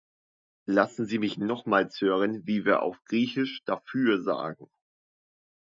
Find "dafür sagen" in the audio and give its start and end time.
3.65-4.65